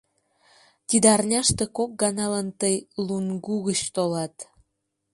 Тиде 0.87 1.07
арняште 1.15 1.63
кок 1.77 1.91
ганалан 2.01 2.47
тый 2.61 2.75
Лунгу 3.07 3.55
гыч 3.67 3.79
толат! 3.95 4.35